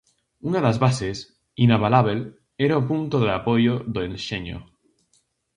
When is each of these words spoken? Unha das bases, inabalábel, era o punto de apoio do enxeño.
Unha 0.47 0.63
das 0.65 0.77
bases, 0.85 1.17
inabalábel, 1.65 2.19
era 2.65 2.81
o 2.81 2.87
punto 2.89 3.15
de 3.23 3.29
apoio 3.39 3.73
do 3.93 4.01
enxeño. 4.09 4.57